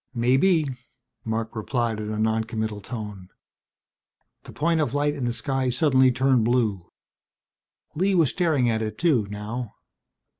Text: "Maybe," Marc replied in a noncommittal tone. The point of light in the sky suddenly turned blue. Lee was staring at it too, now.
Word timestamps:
"Maybe," 0.15 0.65
Marc 1.23 1.55
replied 1.55 1.99
in 1.99 2.11
a 2.11 2.17
noncommittal 2.17 2.81
tone. 2.81 3.29
The 4.45 4.51
point 4.51 4.81
of 4.81 4.95
light 4.95 5.13
in 5.13 5.25
the 5.25 5.31
sky 5.31 5.69
suddenly 5.69 6.11
turned 6.11 6.43
blue. 6.43 6.89
Lee 7.93 8.15
was 8.15 8.31
staring 8.31 8.67
at 8.67 8.81
it 8.81 8.97
too, 8.97 9.27
now. 9.29 9.75